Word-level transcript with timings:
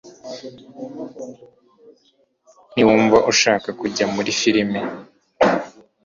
Ntiwumva 2.73 3.17
ushaka 3.31 3.67
kujya 3.79 4.05
muri 4.15 4.31
firime 4.39 4.79